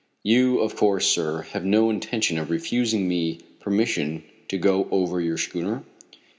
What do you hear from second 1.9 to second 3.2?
intention of refusing